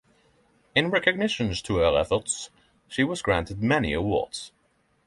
In 0.75 0.89
recognition 0.89 1.53
to 1.53 1.77
her 1.77 1.95
efforts, 1.95 2.49
she 2.87 3.03
was 3.03 3.21
granted 3.21 3.61
many 3.61 3.93
awards. 3.93 4.51